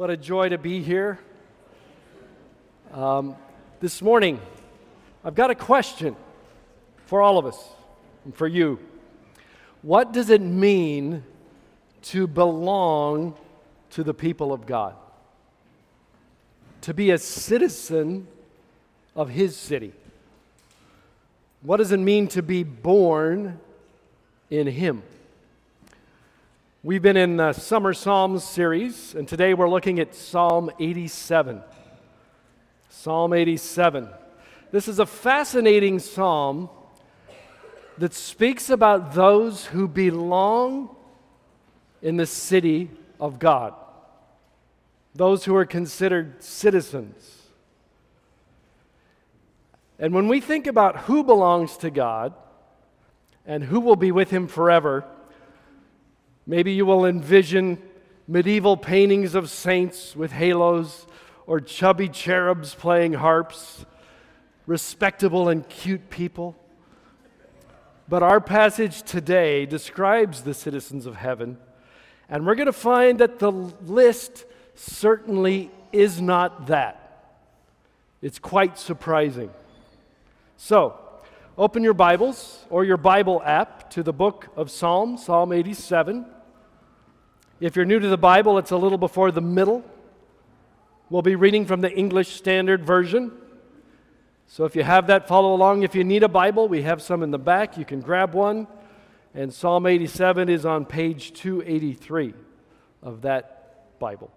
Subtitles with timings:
[0.00, 1.18] What a joy to be here.
[2.90, 3.36] Um,
[3.80, 4.40] this morning,
[5.22, 6.16] I've got a question
[7.04, 7.62] for all of us
[8.24, 8.78] and for you.
[9.82, 11.22] What does it mean
[12.04, 13.34] to belong
[13.90, 14.94] to the people of God?
[16.80, 18.26] To be a citizen
[19.14, 19.92] of His city?
[21.60, 23.60] What does it mean to be born
[24.48, 25.02] in Him?
[26.82, 31.60] We've been in the Summer Psalms series, and today we're looking at Psalm 87.
[32.88, 34.08] Psalm 87.
[34.72, 36.70] This is a fascinating psalm
[37.98, 40.96] that speaks about those who belong
[42.00, 42.88] in the city
[43.20, 43.74] of God,
[45.14, 47.42] those who are considered citizens.
[49.98, 52.32] And when we think about who belongs to God
[53.44, 55.04] and who will be with Him forever,
[56.50, 57.80] Maybe you will envision
[58.26, 61.06] medieval paintings of saints with halos
[61.46, 63.86] or chubby cherubs playing harps,
[64.66, 66.56] respectable and cute people.
[68.08, 71.56] But our passage today describes the citizens of heaven,
[72.28, 74.44] and we're going to find that the list
[74.74, 77.36] certainly is not that.
[78.22, 79.50] It's quite surprising.
[80.56, 80.98] So,
[81.56, 86.26] open your Bibles or your Bible app to the book of Psalms, Psalm 87.
[87.60, 89.84] If you're new to the Bible, it's a little before the middle.
[91.10, 93.32] We'll be reading from the English Standard Version.
[94.46, 95.82] So if you have that, follow along.
[95.82, 97.76] If you need a Bible, we have some in the back.
[97.76, 98.66] You can grab one.
[99.34, 102.32] And Psalm 87 is on page 283
[103.02, 104.32] of that Bible.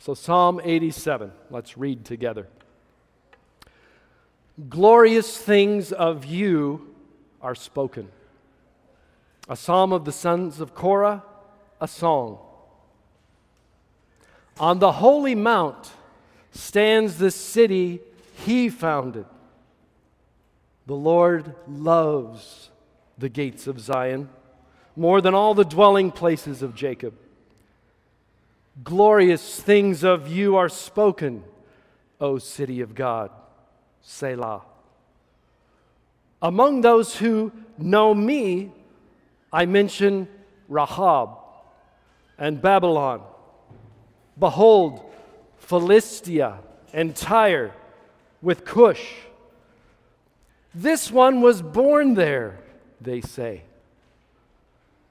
[0.00, 2.46] So, Psalm 87, let's read together.
[4.68, 6.94] Glorious things of you
[7.42, 8.08] are spoken
[9.48, 11.22] a psalm of the sons of Korah,
[11.80, 12.38] a song.
[14.60, 15.92] On the holy mount
[16.52, 18.00] stands the city
[18.44, 19.24] he founded.
[20.86, 22.70] The Lord loves
[23.16, 24.28] the gates of Zion
[24.96, 27.14] more than all the dwelling places of Jacob.
[28.82, 31.44] Glorious things of you are spoken,
[32.20, 33.30] O city of God.
[34.02, 34.62] Selah.
[36.40, 38.72] Among those who know me,
[39.52, 40.28] I mention
[40.68, 41.38] Rahab
[42.38, 43.22] and Babylon.
[44.38, 45.00] Behold,
[45.58, 46.58] Philistia
[46.92, 47.72] and Tyre
[48.40, 49.14] with Cush.
[50.74, 52.58] This one was born there,
[53.00, 53.62] they say.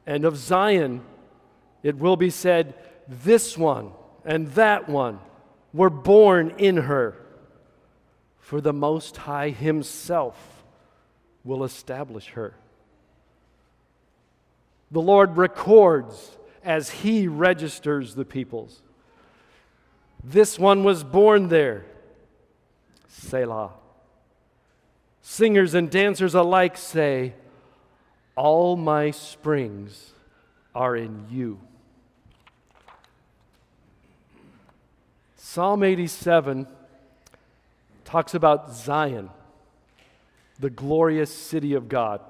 [0.05, 1.01] And of Zion,
[1.83, 2.73] it will be said,
[3.07, 3.91] This one
[4.23, 5.19] and that one
[5.73, 7.15] were born in her.
[8.39, 10.63] For the Most High Himself
[11.43, 12.55] will establish her.
[14.91, 18.81] The Lord records as He registers the peoples.
[20.23, 21.85] This one was born there.
[23.07, 23.71] Selah.
[25.21, 27.33] Singers and dancers alike say,
[28.35, 30.11] All my springs
[30.73, 31.59] are in you.
[35.35, 36.67] Psalm 87
[38.05, 39.29] talks about Zion,
[40.59, 42.21] the glorious city of God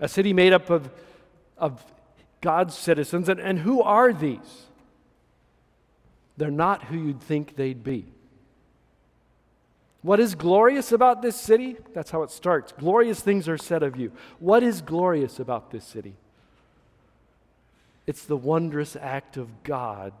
[0.00, 0.90] a city made up of,
[1.58, 1.84] of
[2.40, 3.28] God's citizens.
[3.28, 4.66] And, and who are these?
[6.36, 8.06] They're not who you'd think they'd be.
[10.02, 11.76] What is glorious about this city?
[11.92, 12.72] That's how it starts.
[12.72, 14.12] Glorious things are said of you.
[14.38, 16.14] What is glorious about this city?
[18.06, 20.14] It's the wondrous act of God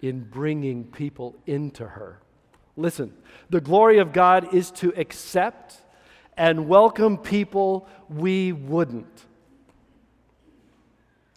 [0.00, 2.20] in bringing people into her.
[2.76, 3.12] Listen,
[3.50, 5.82] the glory of God is to accept
[6.38, 9.26] and welcome people we wouldn't.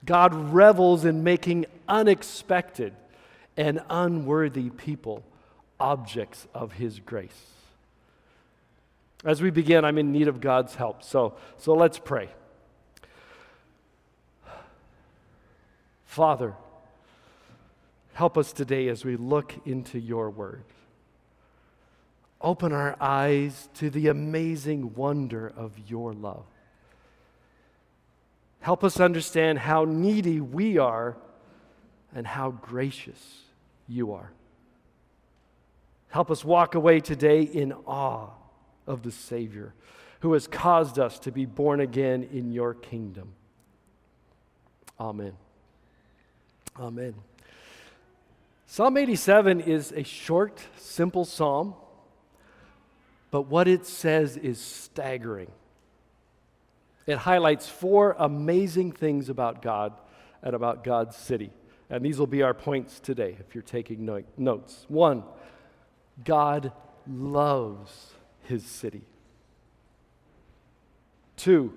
[0.06, 2.94] God revels in making unexpected
[3.58, 5.24] and unworthy people
[5.80, 7.48] objects of His grace.
[9.26, 11.04] As we begin, I'm in need of God's help.
[11.04, 12.30] So, so let's pray.
[16.06, 16.54] Father,
[18.14, 20.64] help us today as we look into your word.
[22.43, 26.46] Open our eyes to the amazing wonder of your love.
[28.61, 31.17] Help us understand how needy we are
[32.14, 33.41] and how gracious
[33.88, 34.32] you are.
[36.09, 38.29] Help us walk away today in awe
[38.85, 39.73] of the Savior
[40.22, 43.34] who has caused us to be born again in your kingdom.
[44.99, 45.34] Amen.
[46.79, 47.16] Amen.
[48.67, 51.73] Psalm 87 is a short, simple psalm
[53.32, 55.52] but what it says is staggering.
[57.08, 59.94] It highlights four amazing things about God
[60.44, 61.52] and about God's city.
[61.90, 64.86] And these will be our points today if you're taking no- notes.
[64.88, 65.24] One,
[66.24, 66.72] God
[67.08, 68.14] loves
[68.44, 69.02] his city.
[71.38, 71.74] Two,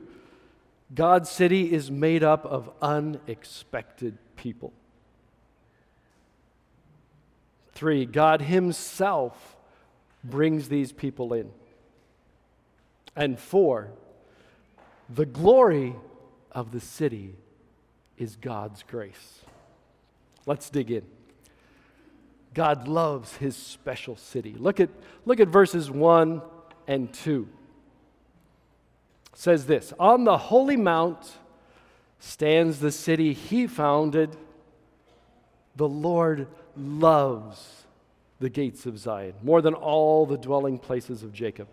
[0.94, 4.72] God's city is made up of unexpected people.
[7.72, 9.53] Three, God Himself
[10.24, 11.50] brings these people in.
[13.14, 13.90] And four,
[15.08, 15.94] the glory
[16.50, 17.34] of the city
[18.16, 19.40] is God's grace.
[20.46, 21.04] Let's dig in.
[22.54, 24.54] God loves his special city.
[24.56, 24.88] Look at,
[25.24, 26.40] look at verses 1
[26.86, 27.48] and 2.
[29.32, 31.32] It says this On the holy mount
[32.20, 34.36] stands the city he founded.
[35.76, 36.46] The Lord
[36.76, 37.83] loves
[38.40, 41.68] the gates of Zion more than all the dwelling places of Jacob.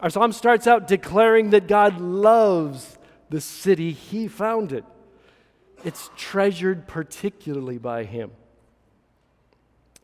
[0.00, 2.98] Our psalm starts out declaring that God loves
[3.30, 4.84] the city he founded.
[5.84, 8.32] It's treasured particularly by him.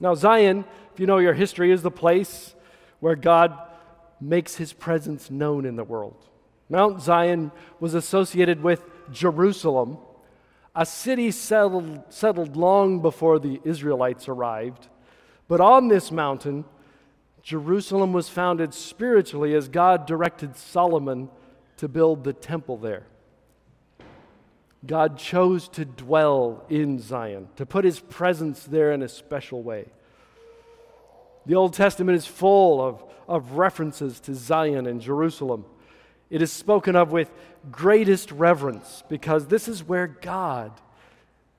[0.01, 2.55] Now, Zion, if you know your history, is the place
[3.01, 3.57] where God
[4.21, 6.29] makes his presence known in the world.
[6.69, 8.83] Mount Zion was associated with
[9.13, 9.99] Jerusalem,
[10.75, 14.89] a city settled, settled long before the Israelites arrived.
[15.53, 16.65] But on this mountain,
[17.43, 21.29] Jerusalem was founded spiritually as God directed Solomon
[21.77, 23.03] to build the temple there.
[24.87, 29.89] God chose to dwell in Zion, to put his presence there in a special way.
[31.45, 35.67] The Old Testament is full of, of references to Zion and Jerusalem.
[36.31, 37.31] It is spoken of with
[37.71, 40.73] greatest reverence because this is where God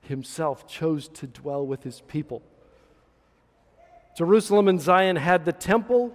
[0.00, 2.42] himself chose to dwell with his people.
[4.16, 6.12] Jerusalem and Zion had the temple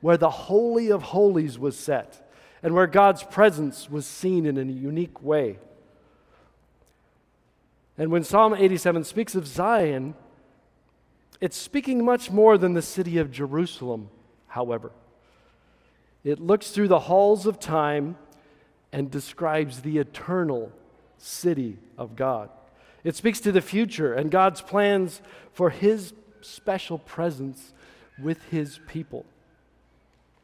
[0.00, 2.28] where the Holy of Holies was set
[2.62, 5.58] and where God's presence was seen in a unique way.
[7.98, 10.14] And when Psalm 87 speaks of Zion,
[11.40, 14.10] it's speaking much more than the city of Jerusalem,
[14.48, 14.92] however.
[16.24, 18.16] It looks through the halls of time
[18.92, 20.72] and describes the eternal
[21.18, 22.50] city of God.
[23.04, 25.22] It speaks to the future and God's plans
[25.52, 26.12] for His
[26.46, 27.72] special presence
[28.22, 29.24] with His people.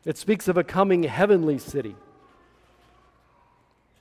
[0.04, 1.94] It speaks of a coming heavenly city.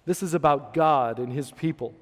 [0.06, 1.94] This is about God and His people.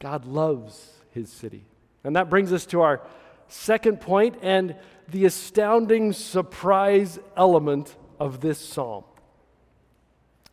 [0.00, 1.62] God loves his city.
[2.02, 3.00] And that brings us to our
[3.46, 4.74] second point and
[5.08, 9.04] the astounding surprise element of this psalm.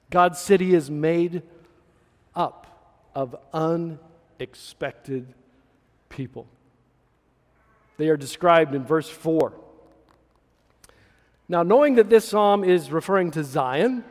[0.10, 1.42] God's city is made
[2.36, 5.34] up of unexpected
[6.10, 6.48] people.
[7.98, 9.54] They are described in verse 4.
[11.50, 14.04] Now, knowing that this psalm is referring to Zion,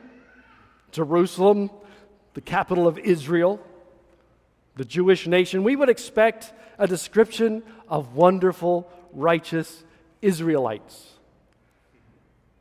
[0.90, 1.70] Jerusalem,
[2.34, 3.60] the capital of Israel,
[4.76, 9.84] the Jewish nation, we would expect a description of wonderful, righteous
[10.20, 11.12] Israelites.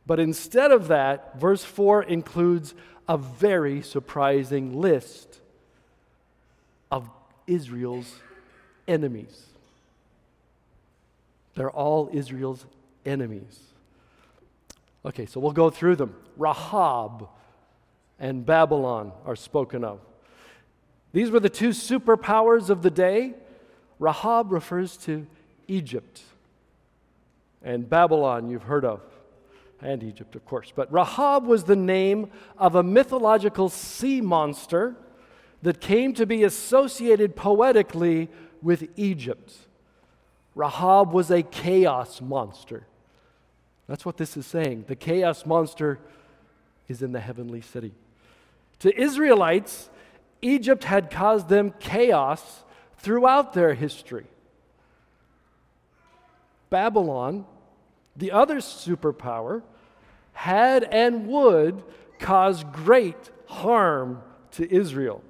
[0.06, 2.74] But instead of that, verse 4 includes
[3.08, 5.40] a very surprising list
[6.90, 7.08] of
[7.46, 8.20] Israel's
[8.86, 9.44] enemies.
[11.56, 12.64] They're all Israel's
[13.04, 13.60] enemies.
[15.04, 16.14] Okay, so we'll go through them.
[16.36, 17.28] Rahab
[18.18, 20.00] and Babylon are spoken of.
[21.12, 23.34] These were the two superpowers of the day.
[23.98, 25.26] Rahab refers to
[25.66, 26.20] Egypt,
[27.62, 29.00] and Babylon, you've heard of,
[29.80, 30.72] and Egypt, of course.
[30.74, 34.94] But Rahab was the name of a mythological sea monster
[35.62, 38.28] that came to be associated poetically
[38.60, 39.54] with Egypt.
[40.56, 42.86] Rahab was a chaos monster.
[43.86, 44.86] That's what this is saying.
[44.88, 46.00] The chaos monster
[46.88, 47.92] is in the heavenly city.
[48.80, 49.90] To Israelites,
[50.40, 52.64] Egypt had caused them chaos
[52.96, 54.26] throughout their history.
[56.70, 57.44] Babylon,
[58.16, 59.62] the other superpower,
[60.32, 61.82] had and would
[62.18, 64.22] cause great harm
[64.52, 65.22] to Israel.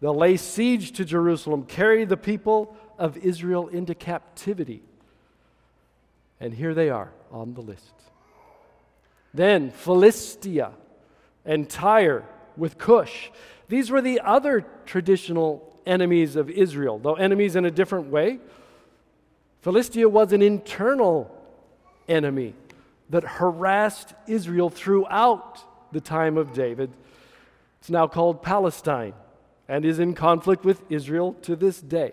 [0.00, 4.82] They'll lay siege to Jerusalem, carry the people of Israel into captivity.
[6.38, 7.94] And here they are on the list.
[9.32, 10.72] Then Philistia
[11.44, 12.24] and Tyre
[12.56, 13.30] with Cush.
[13.68, 18.38] These were the other traditional enemies of Israel, though enemies in a different way.
[19.62, 21.34] Philistia was an internal
[22.06, 22.54] enemy
[23.08, 26.90] that harassed Israel throughout the time of David.
[27.80, 29.14] It's now called Palestine
[29.68, 32.12] and is in conflict with Israel to this day.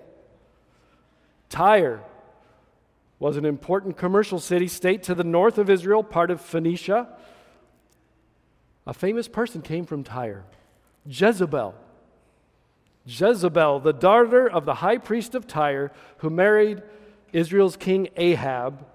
[1.50, 2.02] Tyre
[3.20, 7.08] was an important commercial city state to the north of Israel, part of Phoenicia.
[8.86, 10.44] A famous person came from Tyre.
[11.06, 11.74] Jezebel.
[13.06, 16.84] Jezebel, the daughter of the high priest of Tyre, who married
[17.34, 18.86] Israel's king Ahab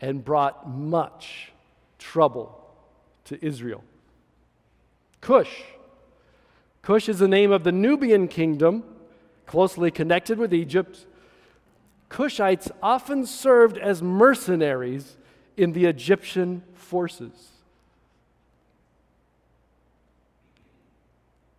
[0.00, 1.52] and brought much
[1.98, 2.54] trouble
[3.24, 3.82] to Israel.
[5.20, 5.62] Cush.
[6.82, 8.84] Cush is the name of the Nubian kingdom,
[9.46, 11.06] closely connected with Egypt.
[12.08, 15.16] Cushites often served as mercenaries
[15.56, 17.50] in the Egyptian forces.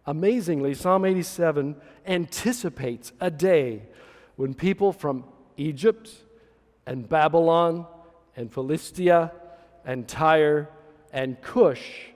[0.05, 1.75] Amazingly, Psalm 87
[2.07, 3.83] anticipates a day
[4.37, 5.23] when people from
[5.57, 6.09] Egypt
[6.87, 7.85] and Babylon
[8.35, 9.31] and Philistia
[9.85, 10.69] and Tyre
[11.13, 12.07] and Cush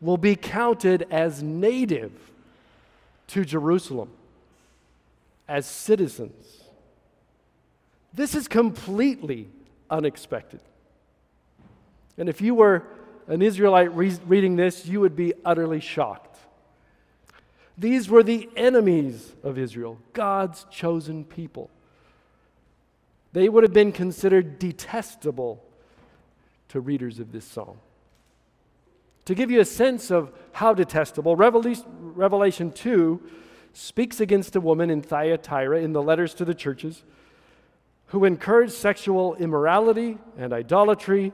[0.00, 2.12] will be counted as native
[3.28, 4.10] to Jerusalem,
[5.48, 6.63] as citizens.
[8.14, 9.48] This is completely
[9.90, 10.60] unexpected.
[12.16, 12.84] And if you were
[13.26, 16.38] an Israelite re- reading this, you would be utterly shocked.
[17.76, 21.70] These were the enemies of Israel, God's chosen people.
[23.32, 25.64] They would have been considered detestable
[26.68, 27.78] to readers of this psalm.
[29.24, 33.20] To give you a sense of how detestable, Revelation 2
[33.72, 37.02] speaks against a woman in Thyatira in the letters to the churches
[38.14, 41.32] who encouraged sexual immorality and idolatry,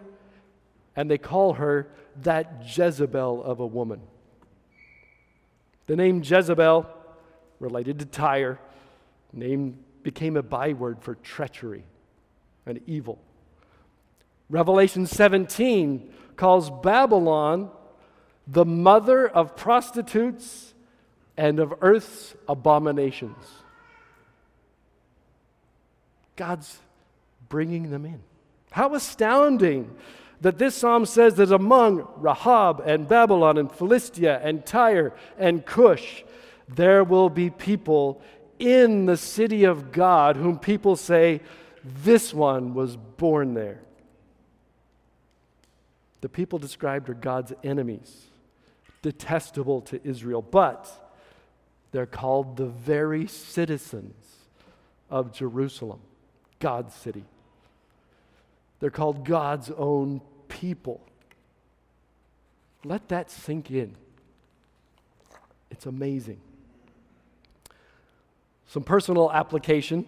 [0.96, 1.86] and they call her
[2.22, 4.00] that Jezebel of a woman.
[5.88, 6.88] The name Jezebel,
[7.58, 8.58] related to Tyre,
[9.30, 11.84] name became a byword for treachery
[12.64, 13.18] and evil.
[14.48, 17.70] Revelation 17 calls Babylon
[18.46, 20.72] the mother of prostitutes
[21.36, 23.36] and of earth's abominations.
[26.40, 26.78] God's
[27.50, 28.18] bringing them in.
[28.70, 29.94] How astounding
[30.40, 36.24] that this psalm says that among Rahab and Babylon and Philistia and Tyre and Cush,
[36.66, 38.22] there will be people
[38.58, 41.42] in the city of God whom people say,
[41.84, 43.82] This one was born there.
[46.22, 48.28] The people described are God's enemies,
[49.02, 50.90] detestable to Israel, but
[51.92, 54.14] they're called the very citizens
[55.10, 56.00] of Jerusalem,
[56.60, 57.24] God's city.
[58.78, 61.00] They're called God's own people.
[62.84, 63.94] Let that sink in.
[65.70, 66.40] It's amazing.
[68.66, 70.06] Some personal application.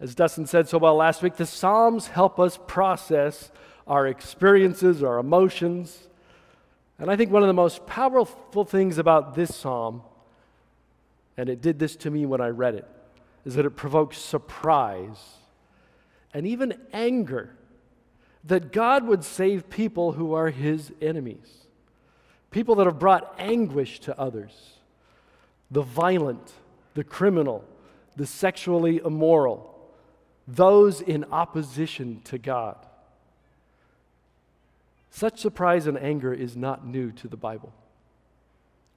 [0.00, 3.50] As Dustin said so well last week, the Psalms help us process
[3.86, 6.08] our experiences, our emotions.
[6.98, 10.02] And I think one of the most powerful things about this psalm,
[11.36, 12.86] and it did this to me when I read it,
[13.44, 15.18] is that it provokes surprise
[16.34, 17.50] and even anger
[18.44, 21.66] that God would save people who are his enemies,
[22.50, 24.52] people that have brought anguish to others,
[25.70, 26.52] the violent,
[26.94, 27.64] the criminal,
[28.16, 29.68] the sexually immoral,
[30.48, 32.76] those in opposition to God.
[35.10, 37.72] Such surprise and anger is not new to the Bible.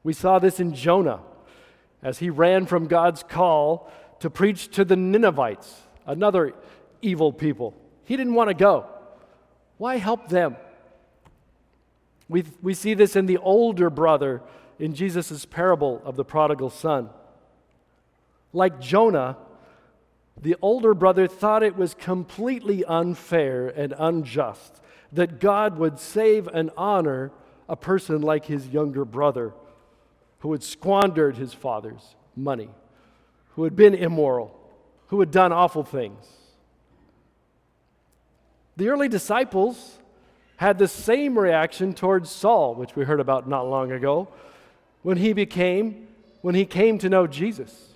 [0.03, 1.19] We saw this in Jonah
[2.01, 6.53] as he ran from God's call to preach to the Ninevites, another
[7.05, 7.73] evil people.
[8.03, 8.87] He didn't want to go.
[9.77, 10.55] Why help them?
[12.27, 14.41] We, we see this in the older brother
[14.79, 17.09] in Jesus' parable of the prodigal son.
[18.51, 19.37] Like Jonah,
[20.41, 24.81] the older brother thought it was completely unfair and unjust
[25.11, 27.31] that God would save and honor
[27.69, 29.53] a person like his younger brother
[30.39, 32.69] who had squandered his father's money,
[33.55, 34.55] who had been immoral,
[35.07, 36.25] who had done awful things.
[38.77, 39.99] The early disciples
[40.57, 44.27] had the same reaction towards Saul, which we heard about not long ago,
[45.01, 46.07] when he became,
[46.41, 47.93] when he came to know Jesus.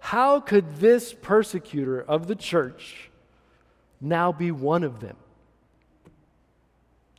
[0.00, 3.10] How could this persecutor of the church
[4.00, 5.16] now be one of them?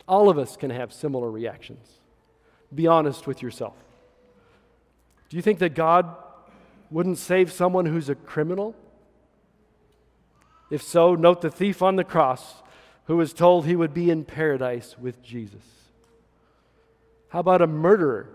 [0.08, 1.86] All of us can have similar reactions.
[2.74, 3.74] Be honest with yourself.
[5.28, 6.14] Do you think that God
[6.90, 8.74] wouldn't save someone who's a criminal?
[10.72, 12.62] If so, note the thief on the cross
[13.04, 15.60] who was told he would be in paradise with Jesus.
[17.28, 18.30] How about a murderer?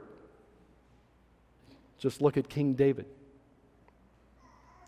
[1.98, 3.08] Just look at King David.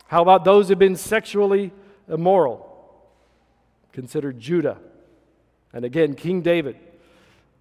[0.06, 1.74] How about those who've been sexually
[2.08, 2.70] immoral?
[3.94, 4.78] Consider Judah.
[5.74, 6.76] And again, King David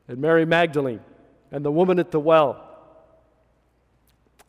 [0.07, 1.01] and Mary Magdalene
[1.51, 2.63] and the woman at the well.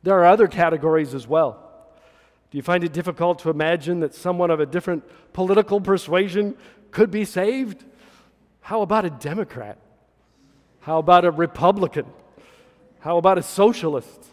[0.04, 1.69] There are other categories as well.
[2.52, 5.04] Do you find it difficult to imagine that someone of a different
[5.34, 6.56] political persuasion
[6.92, 7.86] could be saved?
[8.62, 9.78] How about a Democrat?
[10.82, 12.06] How about a Republican?
[13.00, 14.26] How about a socialist?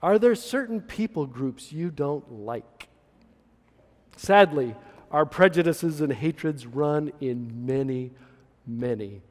[0.00, 2.88] Are there certain people groups you don't like?
[4.16, 4.74] Sadly,
[5.10, 8.12] our prejudices and hatreds run in many,
[8.66, 9.22] many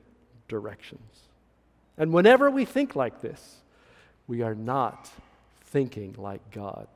[0.48, 1.20] directions.
[1.98, 3.58] And whenever we think like this,
[4.28, 5.10] we are not
[5.66, 6.88] thinking like God.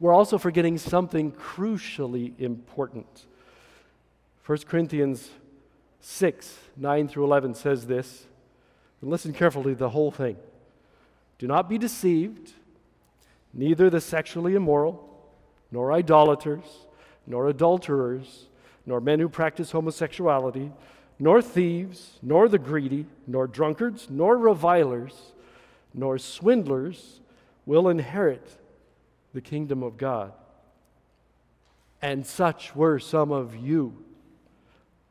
[0.00, 3.26] We're also forgetting something crucially important.
[4.44, 5.30] 1 Corinthians
[6.00, 8.26] 6 9 through 11 says this.
[9.00, 10.36] And listen carefully to the whole thing.
[11.38, 12.52] Do not be deceived,
[13.52, 15.08] neither the sexually immoral,
[15.70, 16.64] nor idolaters,
[17.26, 18.46] nor adulterers,
[18.86, 20.72] nor men who practice homosexuality,
[21.18, 25.32] nor thieves, nor the greedy, nor drunkards, nor revilers,
[25.92, 27.20] nor swindlers
[27.66, 28.56] will inherit
[29.34, 30.32] the kingdom of God.
[32.00, 34.02] And such were some of you.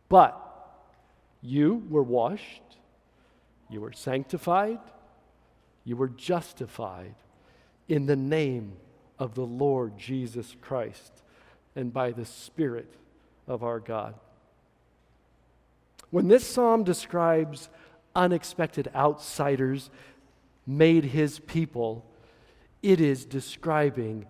[0.10, 0.40] But
[1.42, 2.62] you were washed,
[3.70, 4.80] you were sanctified,
[5.84, 7.16] you were justified
[7.90, 8.74] in the name
[9.20, 11.12] of the Lord Jesus Christ
[11.76, 12.94] and by the Spirit
[13.48, 14.16] of our God.
[16.12, 17.70] When this psalm describes
[18.16, 19.90] unexpected outsiders
[20.66, 22.06] made his people,
[22.84, 24.26] it is describing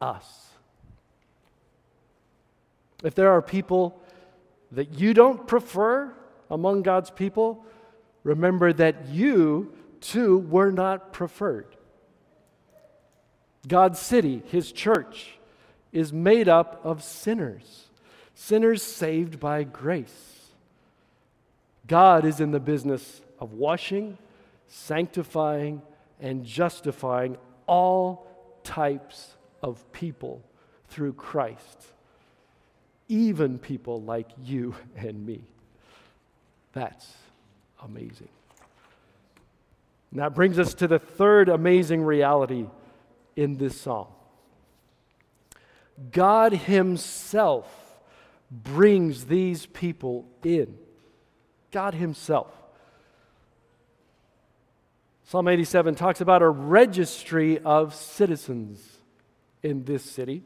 [0.00, 0.48] us.
[3.04, 4.00] If there are people
[4.72, 6.12] that you don't prefer
[6.50, 7.64] among God's people,
[8.24, 11.66] remember that you too were not preferred.
[13.68, 15.38] God's city, his church,
[15.92, 17.88] is made up of sinners,
[18.34, 20.50] sinners saved by grace.
[21.86, 24.16] God is in the business of washing,
[24.66, 25.82] sanctifying,
[26.20, 27.36] and justifying
[27.66, 28.26] all
[28.62, 30.42] types of people
[30.88, 31.86] through Christ,
[33.08, 35.42] even people like you and me.
[36.72, 37.12] That's
[37.82, 38.28] amazing.
[40.10, 42.66] And that brings us to the third amazing reality
[43.36, 44.08] in this psalm
[46.10, 47.68] God Himself
[48.50, 50.76] brings these people in.
[51.70, 52.52] God Himself.
[55.26, 58.98] Psalm 87 talks about a registry of citizens
[59.62, 60.42] in this city.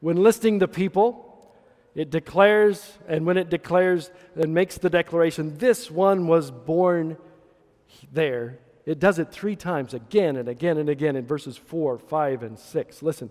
[0.00, 1.52] When listing the people,
[1.96, 7.16] it declares, and when it declares and makes the declaration, this one was born
[8.12, 12.42] there, it does it three times, again and again and again in verses 4, 5,
[12.42, 13.02] and 6.
[13.02, 13.30] Listen.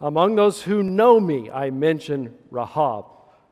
[0.00, 3.04] Among those who know me, I mention Rahab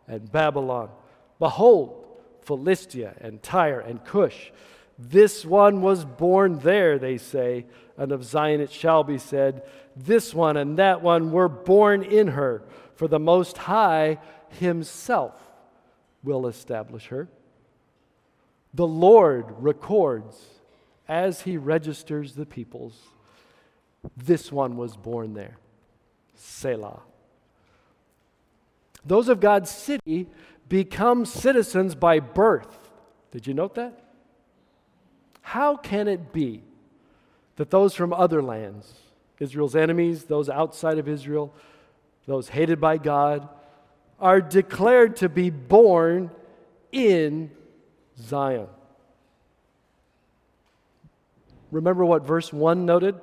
[0.09, 0.91] and Babylon.
[1.39, 2.05] Behold,
[2.43, 4.51] Philistia and Tyre and Cush.
[5.03, 7.65] This one was born there, they say,
[7.97, 9.63] and of Zion it shall be said,
[9.97, 12.63] This one and that one were born in her,
[12.95, 14.19] for the Most High
[14.59, 15.33] Himself
[16.23, 17.29] will establish her.
[18.75, 20.37] The Lord records
[21.09, 22.99] as He registers the peoples,
[24.19, 25.57] this one was born there.
[26.35, 27.01] Selah.
[29.05, 30.29] Those of God's city
[30.69, 32.91] become citizens by birth.
[33.31, 34.10] Did you note that?
[35.43, 36.63] How can it be
[37.57, 38.95] that those from other lands,
[39.39, 41.53] Israel's enemies, those outside of Israel,
[42.27, 43.49] those hated by God,
[44.19, 46.31] are declared to be born
[46.93, 47.51] in
[48.19, 48.69] Zion?
[51.71, 53.17] Remember what verse 1 noted?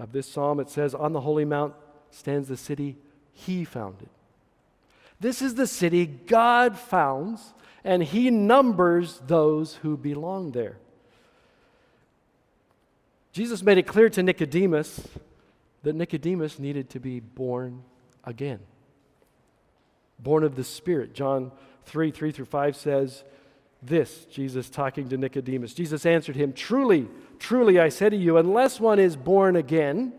[0.00, 1.74] of this psalm, it says, On the holy mount
[2.10, 2.96] stands the city
[3.32, 4.08] he founded.
[5.20, 7.52] This is the city God founds,
[7.84, 10.76] and he numbers those who belong there.
[13.32, 15.06] Jesus made it clear to Nicodemus
[15.82, 17.82] that Nicodemus needed to be born
[18.24, 18.60] again.
[20.18, 21.14] Born of the Spirit.
[21.14, 21.52] John
[21.86, 23.24] 3 3 through 5 says,
[23.82, 25.72] this, Jesus talking to Nicodemus.
[25.72, 30.12] Jesus answered him, Truly, truly, I say to you, unless one is born again,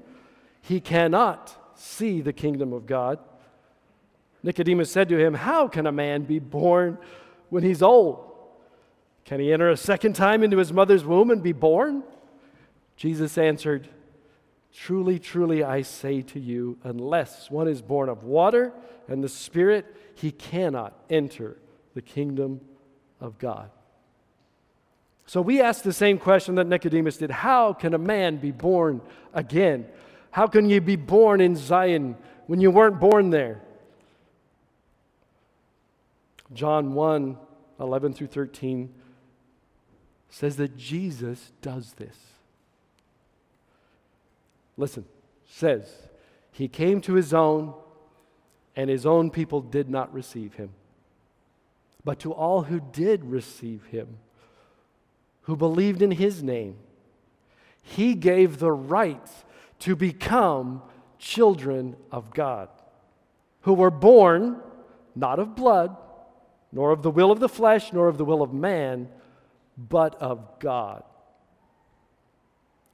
[0.62, 3.20] he cannot see the kingdom of God.
[4.42, 6.98] Nicodemus said to him, How can a man be born
[7.52, 8.28] when he's old?
[9.26, 12.02] Can he enter a second time into his mother's womb and be born?
[12.96, 13.88] Jesus answered,
[14.74, 18.74] Truly, truly, I say to you, unless one is born of water
[19.08, 19.86] and the Spirit,
[20.16, 21.58] he cannot enter
[21.94, 22.62] the kingdom
[23.20, 23.70] of God.
[25.26, 29.02] So we ask the same question that Nicodemus did How can a man be born
[29.34, 29.88] again?
[30.32, 32.16] How can you be born in Zion
[32.48, 33.62] when you weren't born there?
[36.54, 37.38] John 1
[37.80, 38.94] 11 through 13
[40.30, 42.16] says that Jesus does this.
[44.78, 45.06] Listen,
[45.48, 45.92] says,
[46.52, 47.74] He came to His own,
[48.76, 50.72] and His own people did not receive Him.
[52.04, 54.18] But to all who did receive him,
[55.44, 56.78] who believed in his name,
[57.84, 59.28] He gave the right
[59.80, 60.82] to become
[61.20, 62.70] children of God,
[63.62, 64.58] who were born
[65.16, 65.96] not of blood,
[66.72, 69.10] nor of the will of the flesh, nor of the will of man,
[69.78, 71.04] but of God.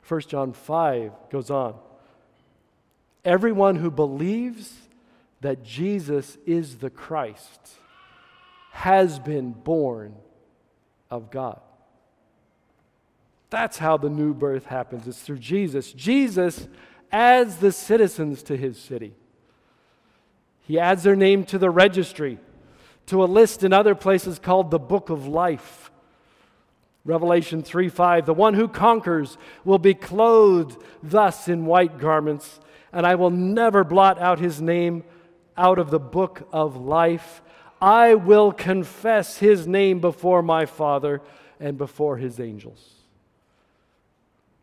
[0.08, 1.76] 1 John 5 goes on.
[3.26, 4.74] Everyone who believes
[5.42, 7.74] that Jesus is the Christ
[8.72, 10.16] has been born
[11.10, 11.60] of God.
[13.50, 15.08] That's how the new birth happens.
[15.08, 15.94] It's through Jesus.
[15.94, 16.68] Jesus
[17.12, 19.14] adds the citizens to his city.
[20.62, 22.40] He adds their name to the registry,
[23.08, 25.92] to a list in other places called the book of life.
[27.04, 32.60] Revelation 3 5, the one who conquers will be clothed thus in white garments,
[32.92, 35.04] and I will never blot out his name
[35.58, 37.42] out of the book of life.
[37.82, 41.22] I will confess his name before my Father
[41.60, 42.96] and before his angels.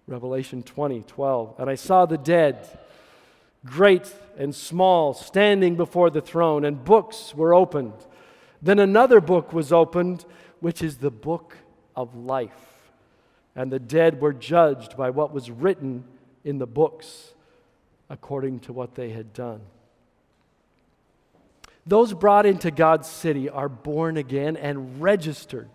[0.06, 2.68] Revelation 20 12, and I saw the dead,
[3.64, 7.94] great and small, standing before the throne, and books were opened.
[8.64, 10.24] Then another book was opened,
[10.60, 11.58] which is the book
[11.94, 12.50] of life.
[13.54, 16.04] And the dead were judged by what was written
[16.44, 17.34] in the books
[18.08, 19.60] according to what they had done.
[21.86, 25.68] Those brought into God's city are born again and registered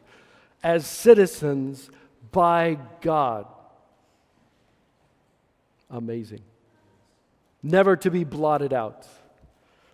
[0.64, 1.92] as citizens
[2.32, 3.46] by God.
[5.92, 6.42] Amazing.
[7.62, 9.06] Never to be blotted out.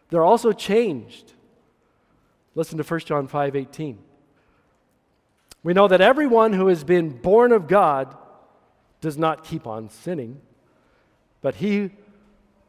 [0.09, 1.33] They're also changed.
[2.55, 3.99] Listen to 1 John 5 18.
[5.63, 8.15] We know that everyone who has been born of God
[9.01, 10.39] does not keep on sinning,
[11.41, 11.91] but he,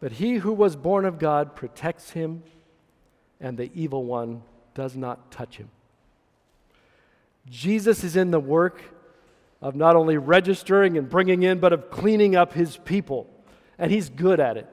[0.01, 2.42] but he who was born of God protects him,
[3.40, 4.42] and the evil one
[4.75, 5.70] does not touch him.
[7.49, 8.83] Jesus is in the work
[9.62, 13.29] of not only registering and bringing in, but of cleaning up his people,
[13.79, 14.68] and he's good at it.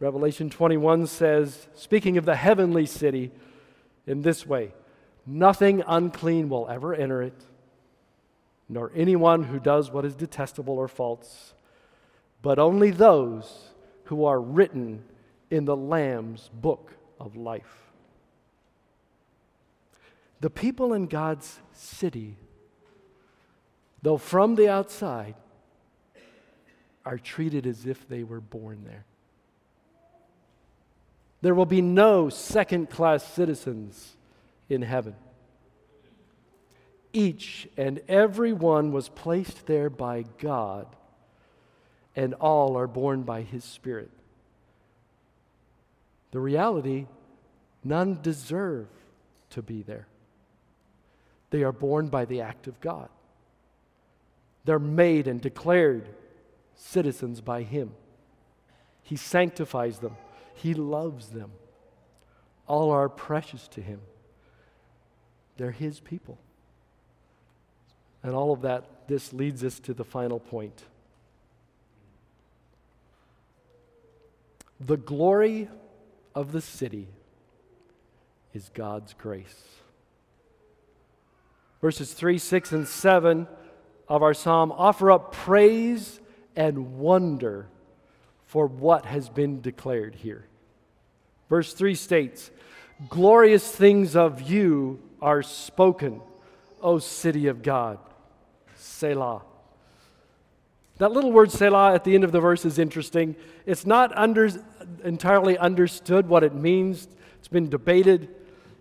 [0.00, 3.30] Revelation 21 says, speaking of the heavenly city,
[4.06, 4.72] in this way
[5.26, 7.44] Nothing unclean will ever enter it,
[8.68, 11.54] nor anyone who does what is detestable or false,
[12.42, 13.70] but only those
[14.04, 15.02] who are written
[15.50, 17.90] in the Lamb's book of life.
[20.40, 22.36] The people in God's city,
[24.02, 25.36] though from the outside,
[27.06, 29.06] are treated as if they were born there.
[31.44, 34.16] There will be no second class citizens
[34.70, 35.14] in heaven.
[37.12, 40.86] Each and every one was placed there by God,
[42.16, 44.10] and all are born by His Spirit.
[46.30, 47.08] The reality,
[47.84, 48.88] none deserve
[49.50, 50.06] to be there.
[51.50, 53.10] They are born by the act of God.
[54.64, 56.08] They're made and declared
[56.74, 57.92] citizens by Him.
[59.02, 60.16] He sanctifies them,
[60.54, 61.50] He loves them.
[62.66, 64.00] All are precious to Him.
[65.56, 66.38] They're His people.
[68.22, 70.84] And all of that, this leads us to the final point.
[74.80, 75.68] The glory
[76.34, 77.08] of the city
[78.54, 79.62] is God's grace.
[81.80, 83.46] Verses 3, 6, and 7
[84.08, 86.20] of our psalm offer up praise
[86.56, 87.68] and wonder
[88.54, 90.46] for what has been declared here.
[91.50, 92.52] Verse 3 states,
[93.08, 96.20] Glorious things of you are spoken,
[96.80, 97.98] O city of God.
[98.76, 99.42] Selah.
[100.98, 103.34] That little word Selah at the end of the verse is interesting.
[103.66, 104.48] It's not under,
[105.02, 107.08] entirely understood what it means,
[107.40, 108.28] it's been debated.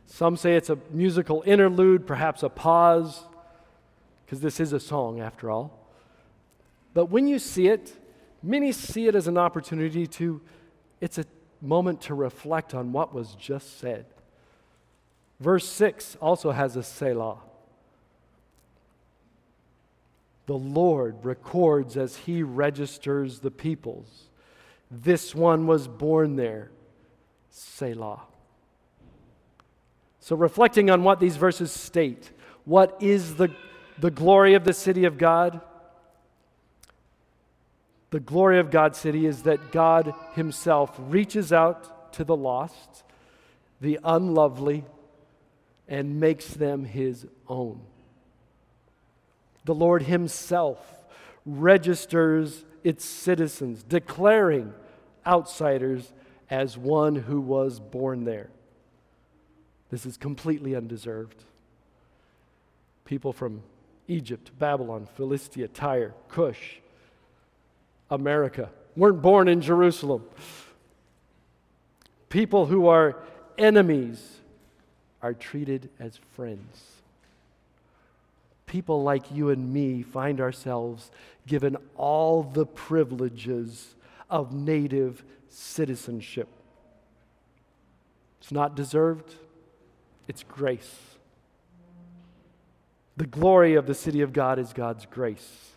[0.06, 3.24] Some say it's a musical interlude, perhaps a pause,
[4.24, 5.80] because this is a song after all.
[6.94, 8.03] But when you see it,
[8.44, 10.42] many see it as an opportunity to,
[11.02, 11.26] it's a
[11.62, 14.06] moment to reflect on what was just said.
[15.40, 17.38] Verse 6 also has a Selah.
[20.46, 24.30] The Lord records as he registers the peoples.
[24.92, 26.70] This one was born there.
[27.50, 28.22] Selah.
[30.20, 32.32] So, reflecting on what these verses state,
[32.66, 33.50] what is the,
[34.00, 35.62] the glory of the city of God?
[38.14, 43.02] The glory of God's city is that God Himself reaches out to the lost,
[43.82, 44.86] the unlovely,
[45.88, 47.82] and makes them his own.
[49.66, 50.78] The Lord himself
[51.44, 54.76] registers its citizens, declaring
[55.26, 56.14] outsiders
[56.52, 58.52] as one who was born there.
[59.90, 61.46] This is completely undeserved.
[63.06, 63.64] People from
[64.08, 66.80] Egypt, Babylon, Philistia, Tyre, Cush,
[68.14, 70.24] America, weren't born in Jerusalem.
[72.30, 73.16] People who are
[73.58, 74.38] enemies
[75.22, 76.84] are treated as friends.
[78.66, 81.12] People like you and me find ourselves
[81.48, 83.96] given all the privileges
[84.30, 86.48] of native citizenship.
[88.42, 89.34] It's not deserved,
[90.28, 91.00] it's grace.
[93.16, 95.73] The glory of the city of God is God's grace.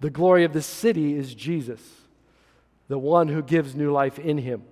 [0.00, 1.80] The glory of the city is Jesus,
[2.88, 4.62] the one who gives new life in him.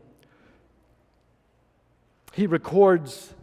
[2.33, 3.35] He records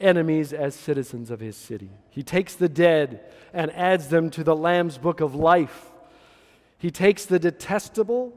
[0.00, 1.90] enemies as citizens of his city.
[2.10, 3.20] He takes the dead
[3.52, 5.90] and adds them to the Lamb's book of life.
[6.78, 8.36] He takes the detestable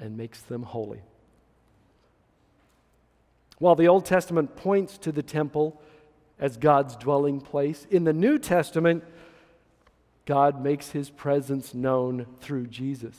[0.00, 1.02] and makes them holy.
[3.58, 5.80] While the Old Testament points to the temple
[6.38, 9.04] as God's dwelling place, in the New Testament,
[10.24, 13.16] God makes his presence known through Jesus.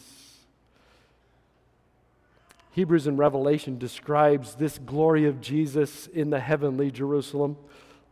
[2.72, 7.56] Hebrews and Revelation describes this glory of Jesus in the heavenly Jerusalem.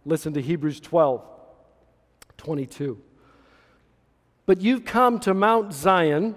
[0.06, 1.24] Listen to Hebrews 12,
[2.38, 3.02] 22.
[4.46, 6.36] But you've come to Mount Zion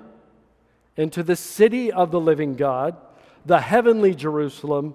[0.97, 2.97] and to the city of the living God,
[3.45, 4.95] the heavenly Jerusalem,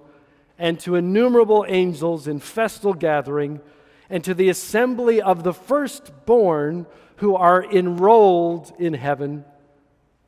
[0.58, 3.62] and to innumerable angels in festal gathering,
[4.10, 6.88] and to the assembly of the firstborn
[7.20, 9.44] who are enrolled in heaven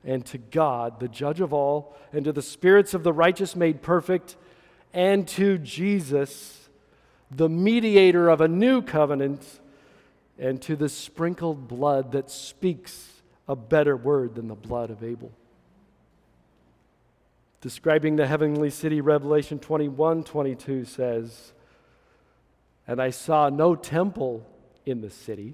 [0.04, 3.82] and to God, the judge of all, and to the spirits of the righteous made
[3.82, 4.36] perfect,
[4.94, 6.70] and to Jesus,
[7.30, 9.62] the mediator of a new covenant,
[10.38, 15.32] and to the sprinkled blood that speaks a better word than the blood of Abel.
[17.62, 21.54] Describing the heavenly city, Revelation 21 22 says,
[22.88, 24.46] And I saw no temple
[24.86, 25.54] in the city,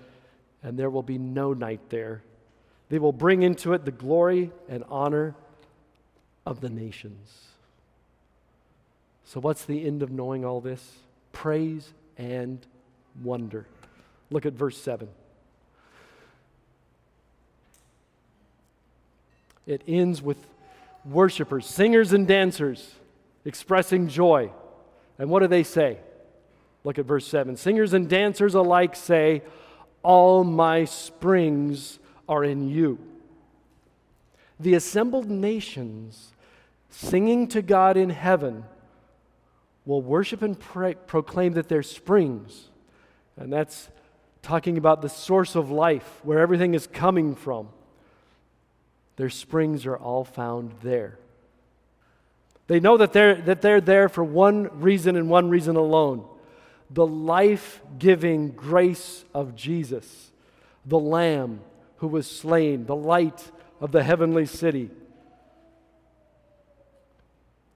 [0.63, 2.21] and there will be no night there.
[2.89, 5.35] They will bring into it the glory and honor
[6.45, 7.47] of the nations.
[9.23, 10.97] So, what's the end of knowing all this?
[11.31, 12.59] Praise and
[13.23, 13.65] wonder.
[14.29, 15.07] Look at verse 7.
[19.65, 20.37] It ends with
[21.05, 22.95] worshipers, singers, and dancers
[23.45, 24.51] expressing joy.
[25.17, 25.97] And what do they say?
[26.83, 27.55] Look at verse 7.
[27.57, 29.43] Singers and dancers alike say,
[30.03, 32.99] All my springs are in you.
[34.59, 36.33] The assembled nations
[36.89, 38.63] singing to God in heaven
[39.85, 42.69] will worship and pray, proclaim that they're springs.
[43.37, 43.89] And that's
[44.41, 47.69] talking about the source of life, where everything is coming from.
[49.15, 51.17] Their springs are all found there.
[52.67, 56.25] They know that they're, that they're there for one reason and one reason alone
[56.93, 60.31] the life giving grace of Jesus,
[60.85, 61.61] the Lamb
[61.97, 64.89] who was slain, the light of the heavenly city.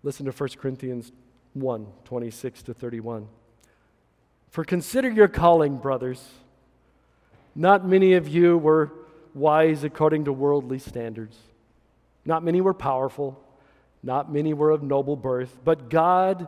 [0.03, 1.11] Listen to 1 Corinthians
[1.53, 3.27] 1 26 to 31.
[4.49, 6.23] For consider your calling, brothers.
[7.55, 8.91] Not many of you were
[9.33, 11.37] wise according to worldly standards.
[12.25, 13.41] Not many were powerful.
[14.03, 15.57] Not many were of noble birth.
[15.63, 16.47] But God,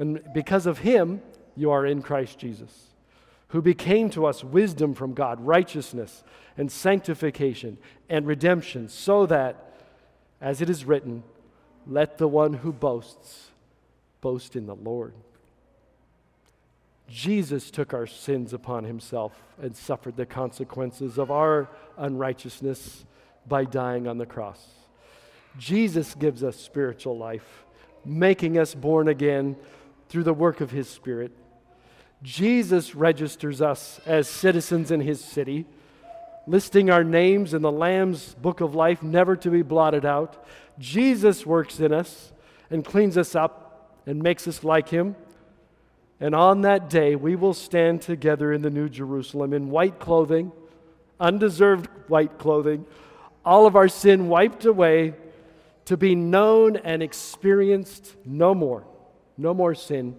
[0.00, 1.22] And because of him,
[1.54, 2.90] you are in Christ Jesus
[3.50, 6.22] who became to us wisdom from God, righteousness
[6.56, 9.74] and sanctification and redemption, so that,
[10.40, 11.22] as it is written,
[11.86, 13.50] let the one who boasts
[14.20, 15.14] boast in the Lord.
[17.08, 23.04] Jesus took our sins upon himself and suffered the consequences of our unrighteousness
[23.48, 24.64] by dying on the cross.
[25.58, 27.64] Jesus gives us spiritual life,
[28.04, 29.56] making us born again
[30.10, 31.32] through the work of his Spirit.
[32.22, 35.64] Jesus registers us as citizens in his city,
[36.46, 40.44] listing our names in the Lamb's book of life, never to be blotted out.
[40.78, 42.32] Jesus works in us
[42.70, 45.14] and cleans us up and makes us like him.
[46.18, 50.52] And on that day, we will stand together in the New Jerusalem in white clothing,
[51.18, 52.84] undeserved white clothing,
[53.44, 55.14] all of our sin wiped away,
[55.86, 58.84] to be known and experienced no more.
[59.40, 60.16] No more sin.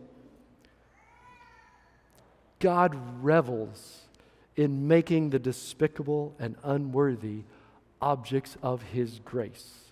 [2.59, 4.01] God revels
[4.55, 7.43] in making the despicable and unworthy
[8.01, 9.91] objects of His grace.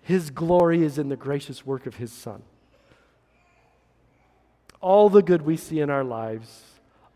[0.00, 2.42] His glory is in the gracious work of His Son.
[4.80, 6.62] All the good we see in our lives,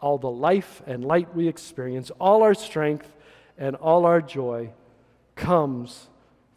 [0.02, 3.10] all the life and light we experience, all our strength
[3.56, 4.70] and all our joy
[5.34, 6.08] comes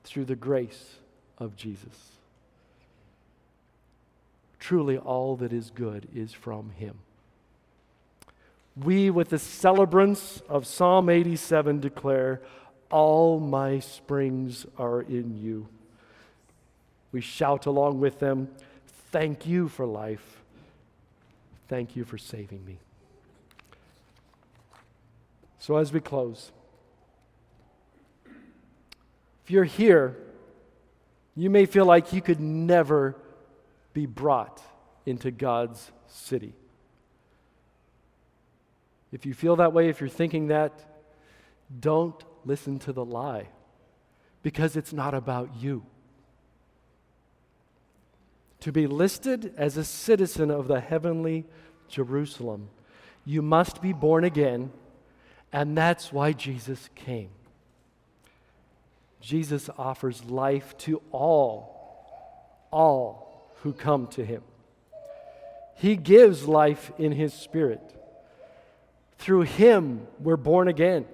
[0.04, 0.96] through the grace
[1.38, 2.13] of Jesus.
[4.64, 7.00] Truly, all that is good is from Him.
[8.78, 12.40] We, with the celebrants of Psalm 87, declare,
[12.90, 15.68] All my springs are in you.
[17.12, 18.48] We shout along with them,
[19.12, 20.42] Thank you for life.
[21.68, 22.78] Thank you for saving me.
[25.60, 26.54] So, as we close,
[29.44, 30.16] if you're here,
[31.36, 33.18] you may feel like you could never
[33.94, 34.62] be brought
[35.06, 36.54] into God's city.
[39.12, 40.74] If you feel that way, if you're thinking that,
[41.80, 43.48] don't listen to the lie
[44.42, 45.86] because it's not about you
[48.64, 51.44] to be listed as a citizen of the heavenly
[51.90, 52.70] Jerusalem,
[53.26, 54.72] you must be born again,
[55.52, 57.28] and that's why Jesus came.
[59.20, 63.23] Jesus offers life to all, all
[63.64, 64.44] who come to him.
[65.76, 67.82] He gives life in his spirit.
[69.18, 71.06] Through him, we're born again.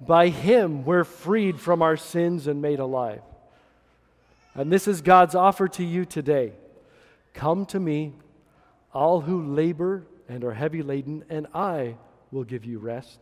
[0.00, 3.22] By him, we're freed from our sins and made alive.
[4.54, 6.52] And this is God's offer to you today.
[7.34, 8.12] Come to me,
[8.92, 11.96] all who labor and are heavy laden, and I
[12.30, 13.20] will give you rest.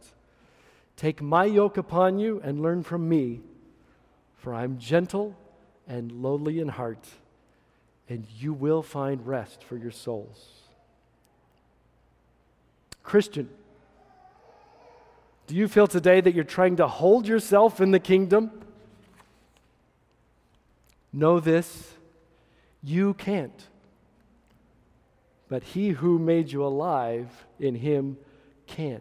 [0.97, 3.41] Take my yoke upon you and learn from me,
[4.37, 5.37] for I'm gentle
[5.87, 7.07] and lowly in heart,
[8.09, 10.49] and you will find rest for your souls.
[13.03, 13.49] Christian,
[15.47, 18.51] do you feel today that you're trying to hold yourself in the kingdom?
[21.13, 21.95] Know this
[22.83, 23.67] you can't.
[25.49, 28.19] But he who made you alive in him
[28.67, 29.01] can.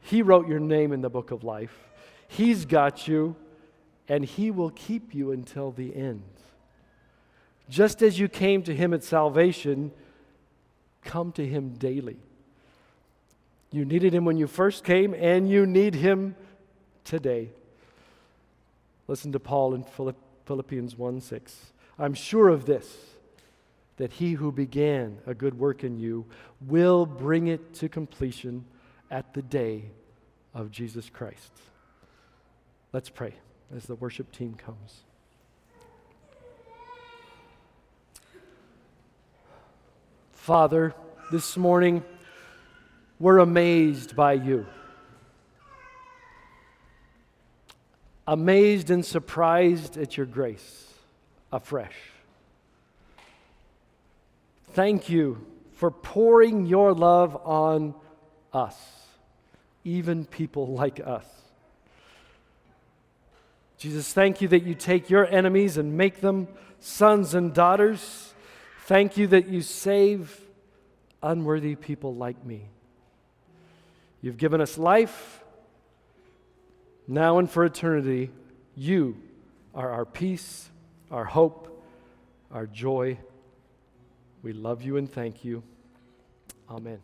[0.00, 1.76] He wrote your name in the book of life.
[2.28, 3.34] He's got you,
[4.08, 6.22] and he will keep you until the end.
[7.68, 9.90] Just as you came to him at salvation,
[11.02, 12.18] come to him daily.
[13.72, 16.36] You needed him when you first came, and you need him
[17.04, 17.50] today.
[19.08, 19.84] Listen to Paul in
[20.44, 21.72] Philippians 1 6.
[21.98, 22.96] I'm sure of this
[23.96, 26.26] that he who began a good work in you
[26.60, 28.64] will bring it to completion
[29.10, 29.84] at the day
[30.54, 31.52] of Jesus Christ.
[32.92, 33.34] Let's pray
[33.74, 35.05] as the worship team comes.
[40.46, 40.94] Father,
[41.32, 42.04] this morning
[43.18, 44.64] we're amazed by you.
[48.28, 50.94] Amazed and surprised at your grace
[51.50, 51.96] afresh.
[54.68, 57.96] Thank you for pouring your love on
[58.52, 58.80] us,
[59.82, 61.26] even people like us.
[63.78, 66.46] Jesus, thank you that you take your enemies and make them
[66.78, 68.32] sons and daughters.
[68.86, 70.40] Thank you that you save
[71.20, 72.68] unworthy people like me.
[74.22, 75.42] You've given us life.
[77.08, 78.30] Now and for eternity,
[78.76, 79.20] you
[79.74, 80.70] are our peace,
[81.10, 81.84] our hope,
[82.52, 83.18] our joy.
[84.44, 85.64] We love you and thank you.
[86.70, 87.00] Amen.